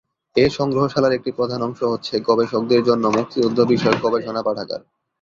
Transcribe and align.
এ 0.35 0.45
সংগ্রহশালার 0.57 1.17
একটি 1.17 1.31
প্রধান 1.37 1.59
অংশ 1.63 1.79
হচ্ছে 1.83 2.13
গবেষকদের 2.29 2.81
জন্য 2.83 3.03
মুক্তিযুদ্ধ 3.17 3.59
বিষয়ক 3.71 3.99
গবেষণা 4.05 4.41
পাঠাগার। 4.47 4.81